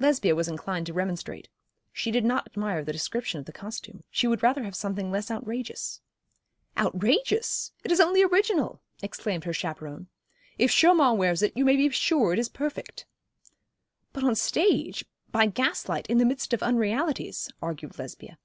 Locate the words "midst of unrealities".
16.26-17.48